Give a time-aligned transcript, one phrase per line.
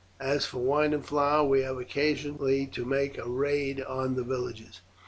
[0.19, 4.81] As for wine and flour, we have occasionally to make a raid on the villages."